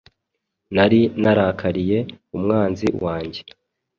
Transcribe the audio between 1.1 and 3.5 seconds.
narakariye umwanzi wanjye: